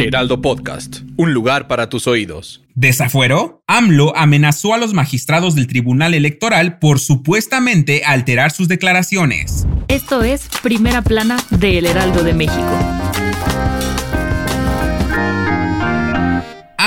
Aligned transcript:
Heraldo 0.00 0.40
Podcast, 0.40 1.00
un 1.18 1.34
lugar 1.34 1.68
para 1.68 1.90
tus 1.90 2.06
oídos. 2.06 2.62
Desafuero, 2.74 3.62
AMLO 3.66 4.16
amenazó 4.16 4.72
a 4.72 4.78
los 4.78 4.94
magistrados 4.94 5.54
del 5.54 5.66
Tribunal 5.66 6.14
Electoral 6.14 6.78
por 6.78 6.98
supuestamente 7.00 8.02
alterar 8.06 8.50
sus 8.50 8.66
declaraciones. 8.66 9.66
Esto 9.88 10.22
es 10.22 10.48
Primera 10.62 11.02
Plana 11.02 11.36
de 11.50 11.76
El 11.76 11.86
Heraldo 11.86 12.22
de 12.22 12.32
México. 12.32 13.09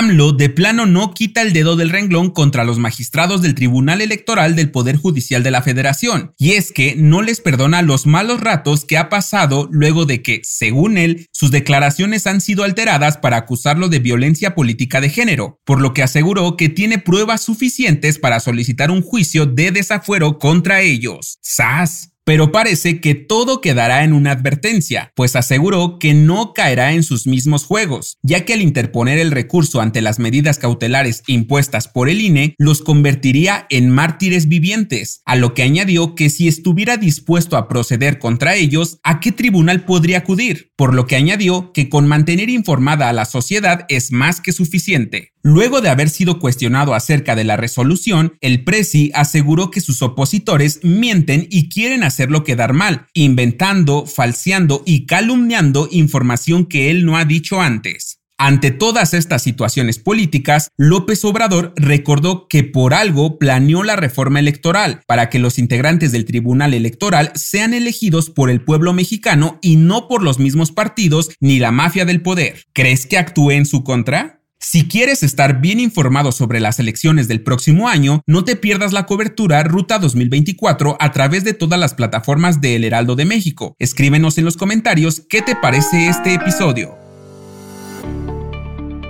AMLO 0.00 0.32
de 0.32 0.48
plano 0.48 0.86
no 0.86 1.12
quita 1.12 1.42
el 1.42 1.52
dedo 1.52 1.76
del 1.76 1.90
renglón 1.90 2.30
contra 2.30 2.64
los 2.64 2.78
magistrados 2.78 3.42
del 3.42 3.54
Tribunal 3.54 4.00
Electoral 4.00 4.56
del 4.56 4.70
Poder 4.70 4.96
Judicial 4.96 5.42
de 5.42 5.50
la 5.50 5.60
Federación, 5.60 6.32
y 6.38 6.52
es 6.52 6.72
que 6.72 6.96
no 6.96 7.20
les 7.20 7.42
perdona 7.42 7.82
los 7.82 8.06
malos 8.06 8.40
ratos 8.40 8.86
que 8.86 8.96
ha 8.96 9.10
pasado 9.10 9.68
luego 9.70 10.06
de 10.06 10.22
que, 10.22 10.40
según 10.42 10.96
él, 10.96 11.26
sus 11.32 11.50
declaraciones 11.50 12.26
han 12.26 12.40
sido 12.40 12.64
alteradas 12.64 13.18
para 13.18 13.36
acusarlo 13.36 13.90
de 13.90 13.98
violencia 13.98 14.54
política 14.54 15.02
de 15.02 15.10
género, 15.10 15.60
por 15.66 15.82
lo 15.82 15.92
que 15.92 16.02
aseguró 16.02 16.56
que 16.56 16.70
tiene 16.70 16.96
pruebas 16.96 17.42
suficientes 17.42 18.18
para 18.18 18.40
solicitar 18.40 18.90
un 18.90 19.02
juicio 19.02 19.44
de 19.44 19.70
desafuero 19.70 20.38
contra 20.38 20.80
ellos. 20.80 21.36
¡Sas! 21.42 22.09
Pero 22.24 22.52
parece 22.52 23.00
que 23.00 23.14
todo 23.14 23.60
quedará 23.60 24.04
en 24.04 24.12
una 24.12 24.32
advertencia, 24.32 25.12
pues 25.14 25.36
aseguró 25.36 25.98
que 25.98 26.14
no 26.14 26.52
caerá 26.52 26.92
en 26.92 27.02
sus 27.02 27.26
mismos 27.26 27.64
juegos, 27.64 28.18
ya 28.22 28.44
que 28.44 28.54
al 28.54 28.62
interponer 28.62 29.18
el 29.18 29.30
recurso 29.30 29.80
ante 29.80 30.00
las 30.00 30.18
medidas 30.18 30.58
cautelares 30.58 31.22
impuestas 31.26 31.88
por 31.88 32.08
el 32.08 32.20
INE, 32.20 32.54
los 32.58 32.82
convertiría 32.82 33.66
en 33.70 33.90
mártires 33.90 34.48
vivientes, 34.48 35.22
a 35.24 35.36
lo 35.36 35.54
que 35.54 35.62
añadió 35.62 36.14
que 36.14 36.30
si 36.30 36.48
estuviera 36.48 36.96
dispuesto 36.96 37.56
a 37.56 37.68
proceder 37.68 38.18
contra 38.18 38.56
ellos, 38.56 38.98
¿a 39.02 39.20
qué 39.20 39.32
tribunal 39.32 39.84
podría 39.84 40.18
acudir? 40.18 40.70
Por 40.76 40.94
lo 40.94 41.06
que 41.06 41.16
añadió 41.16 41.72
que 41.72 41.88
con 41.88 42.06
mantener 42.06 42.50
informada 42.50 43.08
a 43.08 43.12
la 43.12 43.24
sociedad 43.24 43.86
es 43.88 44.12
más 44.12 44.40
que 44.40 44.52
suficiente. 44.52 45.32
Luego 45.42 45.80
de 45.80 45.88
haber 45.88 46.10
sido 46.10 46.38
cuestionado 46.38 46.94
acerca 46.94 47.34
de 47.34 47.44
la 47.44 47.56
resolución, 47.56 48.34
el 48.42 48.62
Presi 48.62 49.10
aseguró 49.14 49.70
que 49.70 49.80
sus 49.80 50.02
opositores 50.02 50.80
mienten 50.82 51.46
y 51.50 51.70
quieren 51.70 52.02
hacerlo 52.10 52.44
quedar 52.44 52.74
mal, 52.74 53.06
inventando, 53.14 54.04
falseando 54.04 54.82
y 54.84 55.06
calumniando 55.06 55.88
información 55.90 56.66
que 56.66 56.90
él 56.90 57.06
no 57.06 57.16
ha 57.16 57.24
dicho 57.24 57.60
antes. 57.60 58.20
Ante 58.42 58.70
todas 58.70 59.12
estas 59.12 59.42
situaciones 59.42 59.98
políticas, 59.98 60.70
López 60.78 61.26
Obrador 61.26 61.74
recordó 61.76 62.48
que 62.48 62.64
por 62.64 62.94
algo 62.94 63.38
planeó 63.38 63.82
la 63.82 63.96
reforma 63.96 64.38
electoral, 64.40 65.02
para 65.06 65.28
que 65.28 65.38
los 65.38 65.58
integrantes 65.58 66.10
del 66.10 66.24
Tribunal 66.24 66.72
Electoral 66.72 67.32
sean 67.34 67.74
elegidos 67.74 68.30
por 68.30 68.48
el 68.48 68.62
pueblo 68.62 68.94
mexicano 68.94 69.58
y 69.60 69.76
no 69.76 70.08
por 70.08 70.22
los 70.22 70.38
mismos 70.38 70.72
partidos 70.72 71.28
ni 71.38 71.58
la 71.58 71.70
mafia 71.70 72.06
del 72.06 72.22
poder. 72.22 72.64
¿Crees 72.72 73.04
que 73.04 73.18
actúe 73.18 73.50
en 73.50 73.66
su 73.66 73.84
contra? 73.84 74.39
Si 74.62 74.86
quieres 74.86 75.22
estar 75.22 75.62
bien 75.62 75.80
informado 75.80 76.32
sobre 76.32 76.60
las 76.60 76.78
elecciones 76.78 77.28
del 77.28 77.40
próximo 77.40 77.88
año, 77.88 78.22
no 78.26 78.44
te 78.44 78.56
pierdas 78.56 78.92
la 78.92 79.06
cobertura 79.06 79.62
Ruta 79.62 79.98
2024 79.98 80.98
a 81.00 81.12
través 81.12 81.44
de 81.44 81.54
todas 81.54 81.80
las 81.80 81.94
plataformas 81.94 82.60
de 82.60 82.76
El 82.76 82.84
Heraldo 82.84 83.16
de 83.16 83.24
México. 83.24 83.74
Escríbenos 83.78 84.36
en 84.36 84.44
los 84.44 84.58
comentarios 84.58 85.22
qué 85.30 85.40
te 85.40 85.56
parece 85.56 86.08
este 86.08 86.34
episodio. 86.34 86.94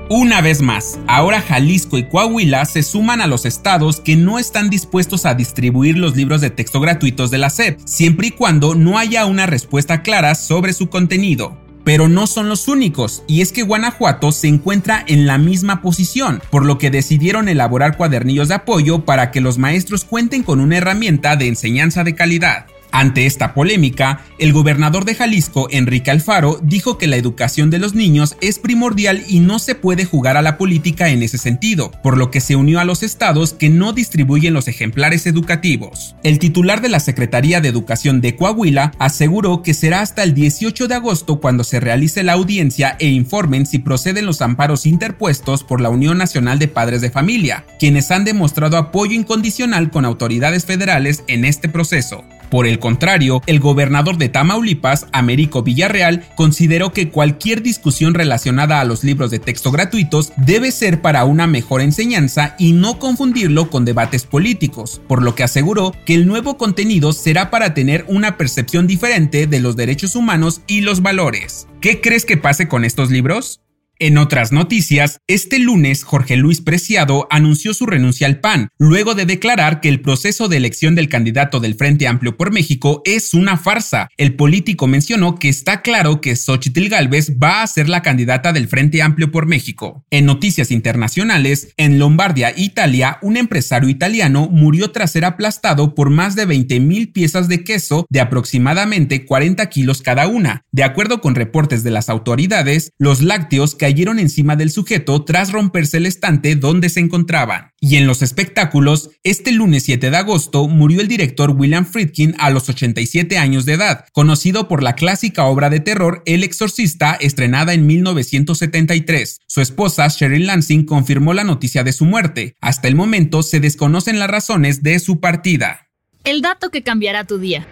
Una 0.08 0.40
vez 0.40 0.62
más, 0.62 1.00
ahora 1.08 1.40
Jalisco 1.40 1.98
y 1.98 2.08
Coahuila 2.08 2.64
se 2.64 2.84
suman 2.84 3.20
a 3.20 3.26
los 3.26 3.44
estados 3.44 4.00
que 4.00 4.14
no 4.14 4.38
están 4.38 4.70
dispuestos 4.70 5.26
a 5.26 5.34
distribuir 5.34 5.98
los 5.98 6.14
libros 6.14 6.40
de 6.40 6.50
texto 6.50 6.80
gratuitos 6.80 7.32
de 7.32 7.38
la 7.38 7.50
SEP, 7.50 7.80
siempre 7.86 8.28
y 8.28 8.30
cuando 8.30 8.76
no 8.76 8.98
haya 8.98 9.26
una 9.26 9.46
respuesta 9.46 10.02
clara 10.02 10.36
sobre 10.36 10.72
su 10.72 10.88
contenido. 10.88 11.69
Pero 11.84 12.08
no 12.08 12.26
son 12.26 12.48
los 12.48 12.68
únicos, 12.68 13.22
y 13.26 13.40
es 13.40 13.52
que 13.52 13.62
Guanajuato 13.62 14.32
se 14.32 14.48
encuentra 14.48 15.04
en 15.06 15.26
la 15.26 15.38
misma 15.38 15.82
posición, 15.82 16.42
por 16.50 16.64
lo 16.64 16.78
que 16.78 16.90
decidieron 16.90 17.48
elaborar 17.48 17.96
cuadernillos 17.96 18.48
de 18.48 18.54
apoyo 18.54 19.04
para 19.04 19.30
que 19.30 19.40
los 19.40 19.58
maestros 19.58 20.04
cuenten 20.04 20.42
con 20.42 20.60
una 20.60 20.78
herramienta 20.78 21.36
de 21.36 21.48
enseñanza 21.48 22.04
de 22.04 22.14
calidad. 22.14 22.66
Ante 22.92 23.26
esta 23.26 23.54
polémica, 23.54 24.24
el 24.38 24.52
gobernador 24.52 25.04
de 25.04 25.14
Jalisco, 25.14 25.68
Enrique 25.70 26.10
Alfaro, 26.10 26.60
dijo 26.62 26.98
que 26.98 27.06
la 27.06 27.16
educación 27.16 27.70
de 27.70 27.78
los 27.78 27.94
niños 27.94 28.36
es 28.40 28.58
primordial 28.58 29.22
y 29.28 29.40
no 29.40 29.58
se 29.58 29.74
puede 29.74 30.04
jugar 30.04 30.36
a 30.36 30.42
la 30.42 30.58
política 30.58 31.08
en 31.08 31.22
ese 31.22 31.38
sentido, 31.38 31.92
por 32.02 32.16
lo 32.16 32.30
que 32.30 32.40
se 32.40 32.56
unió 32.56 32.80
a 32.80 32.84
los 32.84 33.02
estados 33.02 33.52
que 33.52 33.68
no 33.68 33.92
distribuyen 33.92 34.54
los 34.54 34.68
ejemplares 34.68 35.26
educativos. 35.26 36.16
El 36.24 36.38
titular 36.38 36.80
de 36.80 36.88
la 36.88 37.00
Secretaría 37.00 37.60
de 37.60 37.68
Educación 37.68 38.20
de 38.20 38.34
Coahuila 38.34 38.92
aseguró 38.98 39.62
que 39.62 39.74
será 39.74 40.00
hasta 40.00 40.22
el 40.22 40.34
18 40.34 40.88
de 40.88 40.94
agosto 40.94 41.40
cuando 41.40 41.64
se 41.64 41.80
realice 41.80 42.22
la 42.22 42.32
audiencia 42.32 42.96
e 42.98 43.08
informen 43.08 43.66
si 43.66 43.78
proceden 43.78 44.26
los 44.26 44.42
amparos 44.42 44.86
interpuestos 44.86 45.64
por 45.64 45.80
la 45.80 45.90
Unión 45.90 46.18
Nacional 46.18 46.58
de 46.58 46.68
Padres 46.68 47.00
de 47.00 47.10
Familia, 47.10 47.64
quienes 47.78 48.10
han 48.10 48.24
demostrado 48.24 48.76
apoyo 48.76 49.14
incondicional 49.14 49.90
con 49.90 50.04
autoridades 50.04 50.64
federales 50.64 51.22
en 51.28 51.44
este 51.44 51.68
proceso. 51.68 52.24
Por 52.50 52.66
el 52.66 52.78
contrario, 52.78 53.42
el 53.46 53.60
gobernador 53.60 54.18
de 54.18 54.28
Tamaulipas, 54.28 55.06
Américo 55.12 55.62
Villarreal, 55.62 56.24
consideró 56.34 56.92
que 56.92 57.10
cualquier 57.10 57.62
discusión 57.62 58.14
relacionada 58.14 58.80
a 58.80 58.84
los 58.84 59.04
libros 59.04 59.30
de 59.30 59.38
texto 59.38 59.70
gratuitos 59.70 60.32
debe 60.36 60.72
ser 60.72 61.00
para 61.00 61.24
una 61.24 61.46
mejor 61.46 61.80
enseñanza 61.80 62.56
y 62.58 62.72
no 62.72 62.98
confundirlo 62.98 63.70
con 63.70 63.84
debates 63.84 64.24
políticos, 64.24 65.00
por 65.06 65.22
lo 65.22 65.34
que 65.34 65.44
aseguró 65.44 65.94
que 66.04 66.14
el 66.14 66.26
nuevo 66.26 66.58
contenido 66.58 67.12
será 67.12 67.50
para 67.50 67.72
tener 67.72 68.04
una 68.08 68.36
percepción 68.36 68.86
diferente 68.86 69.46
de 69.46 69.60
los 69.60 69.76
derechos 69.76 70.16
humanos 70.16 70.62
y 70.66 70.80
los 70.80 71.02
valores. 71.02 71.68
¿Qué 71.80 72.00
crees 72.00 72.24
que 72.24 72.36
pase 72.36 72.66
con 72.68 72.84
estos 72.84 73.10
libros? 73.10 73.60
En 74.02 74.16
otras 74.16 74.50
noticias, 74.50 75.20
este 75.26 75.58
lunes 75.58 76.04
Jorge 76.04 76.38
Luis 76.38 76.62
Preciado 76.62 77.28
anunció 77.28 77.74
su 77.74 77.84
renuncia 77.84 78.26
al 78.26 78.40
PAN, 78.40 78.70
luego 78.78 79.14
de 79.14 79.26
declarar 79.26 79.82
que 79.82 79.90
el 79.90 80.00
proceso 80.00 80.48
de 80.48 80.56
elección 80.56 80.94
del 80.94 81.10
candidato 81.10 81.60
del 81.60 81.74
Frente 81.74 82.08
Amplio 82.08 82.38
por 82.38 82.50
México 82.50 83.02
es 83.04 83.34
una 83.34 83.58
farsa. 83.58 84.08
El 84.16 84.36
político 84.36 84.86
mencionó 84.86 85.34
que 85.34 85.50
está 85.50 85.82
claro 85.82 86.22
que 86.22 86.34
Xochitl 86.34 86.88
Gálvez 86.88 87.34
va 87.36 87.62
a 87.62 87.66
ser 87.66 87.90
la 87.90 88.00
candidata 88.00 88.54
del 88.54 88.68
Frente 88.68 89.02
Amplio 89.02 89.30
por 89.30 89.44
México. 89.44 90.02
En 90.08 90.24
noticias 90.24 90.70
internacionales, 90.70 91.74
en 91.76 91.98
Lombardia, 91.98 92.54
Italia, 92.56 93.18
un 93.20 93.36
empresario 93.36 93.90
italiano 93.90 94.48
murió 94.50 94.92
tras 94.92 95.10
ser 95.10 95.26
aplastado 95.26 95.94
por 95.94 96.08
más 96.08 96.36
de 96.36 96.46
20 96.46 96.80
mil 96.80 97.12
piezas 97.12 97.48
de 97.48 97.64
queso 97.64 98.06
de 98.08 98.20
aproximadamente 98.20 99.26
40 99.26 99.68
kilos 99.68 100.00
cada 100.00 100.26
una. 100.26 100.64
De 100.72 100.84
acuerdo 100.84 101.20
con 101.20 101.34
reportes 101.34 101.82
de 101.82 101.90
las 101.90 102.08
autoridades, 102.08 102.92
los 102.96 103.20
lácteos 103.20 103.74
que 103.74 103.89
cayeron 103.90 104.20
encima 104.20 104.54
del 104.54 104.70
sujeto 104.70 105.24
tras 105.24 105.50
romperse 105.50 105.96
el 105.96 106.06
estante 106.06 106.54
donde 106.54 106.88
se 106.90 107.00
encontraban. 107.00 107.72
Y 107.80 107.96
en 107.96 108.06
los 108.06 108.22
espectáculos, 108.22 109.10
este 109.24 109.50
lunes 109.50 109.82
7 109.82 110.12
de 110.12 110.16
agosto 110.16 110.68
murió 110.68 111.00
el 111.00 111.08
director 111.08 111.50
William 111.50 111.84
Friedkin 111.84 112.36
a 112.38 112.50
los 112.50 112.68
87 112.68 113.36
años 113.36 113.64
de 113.64 113.72
edad, 113.72 114.04
conocido 114.12 114.68
por 114.68 114.84
la 114.84 114.94
clásica 114.94 115.44
obra 115.46 115.70
de 115.70 115.80
terror 115.80 116.22
El 116.24 116.44
Exorcista 116.44 117.14
estrenada 117.14 117.74
en 117.74 117.84
1973. 117.88 119.40
Su 119.48 119.60
esposa 119.60 120.06
Sheryl 120.06 120.46
Lansing 120.46 120.84
confirmó 120.84 121.34
la 121.34 121.42
noticia 121.42 121.82
de 121.82 121.92
su 121.92 122.04
muerte. 122.04 122.54
Hasta 122.60 122.86
el 122.86 122.94
momento 122.94 123.42
se 123.42 123.58
desconocen 123.58 124.20
las 124.20 124.30
razones 124.30 124.84
de 124.84 125.00
su 125.00 125.18
partida. 125.18 125.88
El 126.22 126.42
dato 126.42 126.70
que 126.70 126.84
cambiará 126.84 127.24
tu 127.24 127.38
día. 127.38 127.66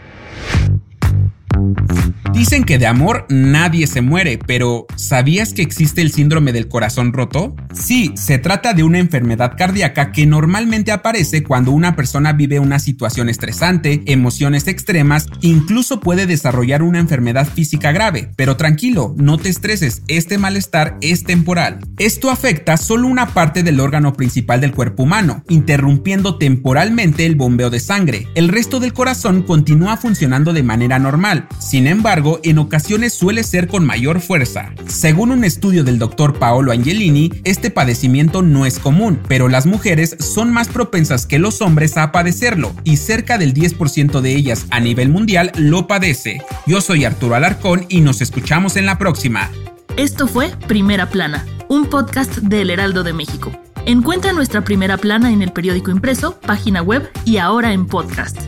Dicen 2.39 2.63
que 2.63 2.79
de 2.79 2.87
amor 2.87 3.27
nadie 3.29 3.89
se 3.89 4.01
muere, 4.01 4.39
pero 4.39 4.87
¿sabías 4.95 5.53
que 5.53 5.63
existe 5.63 6.03
el 6.03 6.13
síndrome 6.13 6.53
del 6.53 6.69
corazón 6.69 7.13
roto? 7.13 7.57
Sí, 7.75 8.13
se 8.15 8.39
trata 8.39 8.75
de 8.75 8.85
una 8.85 9.01
enfermedad 9.01 9.55
cardíaca 9.59 10.13
que 10.13 10.25
normalmente 10.25 10.93
aparece 10.93 11.43
cuando 11.43 11.73
una 11.73 11.97
persona 11.97 12.33
vive 12.33 12.61
una 12.61 12.79
situación 12.79 13.29
estresante, 13.29 14.05
emociones 14.07 14.69
extremas, 14.69 15.27
incluso 15.41 15.99
puede 15.99 16.27
desarrollar 16.27 16.85
una 16.85 17.01
enfermedad 17.01 17.45
física 17.45 17.91
grave. 17.91 18.31
Pero 18.37 18.57
tranquilo, 18.57 19.17
no 19.19 19.37
te 19.39 19.49
estreses, 19.49 20.03
este 20.07 20.39
malestar 20.39 20.97
es 21.01 21.25
temporal. 21.25 21.81
Esto 21.99 22.31
afecta 22.31 22.77
solo 22.77 23.09
una 23.09 23.35
parte 23.35 23.65
del 23.65 23.81
órgano 23.81 24.13
principal 24.13 24.61
del 24.61 24.71
cuerpo 24.71 25.03
humano, 25.03 25.43
interrumpiendo 25.49 26.39
temporalmente 26.39 27.27
el 27.27 27.35
bombeo 27.35 27.69
de 27.69 27.81
sangre. 27.81 28.29
El 28.37 28.47
resto 28.47 28.79
del 28.79 28.93
corazón 28.93 29.43
continúa 29.43 29.97
funcionando 29.97 30.53
de 30.53 30.63
manera 30.63 31.01
normal. 31.01 31.49
Sin 31.59 31.89
embargo, 31.89 32.28
en 32.45 32.59
ocasiones 32.59 33.15
suele 33.15 33.43
ser 33.43 33.69
con 33.69 33.85
mayor 33.85 34.21
fuerza. 34.21 34.73
Según 34.87 35.31
un 35.31 35.45
estudio 35.45 35.85
del 35.85 35.99
doctor 35.99 36.39
Paolo 36.39 36.73
Angelini, 36.73 37.31
este 37.45 37.71
padecimiento 37.71 38.43
no 38.43 38.67
es 38.67 38.79
común, 38.79 39.19
pero 39.29 39.49
las 39.49 39.67
mujeres 39.67 40.17
son 40.21 40.53
más 40.53 40.69
propensas 40.69 41.27
que 41.27 41.39
los 41.39 41.61
hombres 41.63 41.97
a 41.97 42.13
padecerlo 42.13 42.75
y 42.85 42.97
cerca 42.99 43.39
del 43.39 43.55
10% 43.55 44.21
de 44.21 44.35
ellas 44.35 44.67
a 44.71 44.81
nivel 44.81 45.09
mundial 45.09 45.53
lo 45.57 45.87
padece. 45.87 46.43
Yo 46.67 46.81
soy 46.81 47.05
Arturo 47.05 47.35
Alarcón 47.35 47.87
y 47.89 48.01
nos 48.01 48.21
escuchamos 48.21 48.77
en 48.77 48.87
la 48.87 48.99
próxima. 48.99 49.51
Esto 49.97 50.29
fue 50.29 50.51
Primera 50.67 51.11
Plana, 51.11 51.45
un 51.69 51.87
podcast 51.87 52.37
del 52.39 52.71
Heraldo 52.71 53.03
de 53.03 53.13
México. 53.13 53.51
Encuentra 53.87 54.33
nuestra 54.33 54.63
primera 54.63 54.97
plana 54.97 55.33
en 55.33 55.43
el 55.43 55.53
periódico 55.53 55.91
impreso, 55.91 56.39
página 56.41 56.83
web 56.83 57.11
y 57.25 57.39
ahora 57.39 57.73
en 57.73 57.87
podcast. 57.87 58.48